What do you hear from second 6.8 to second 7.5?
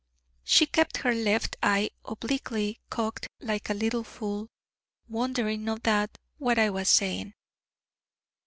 saying.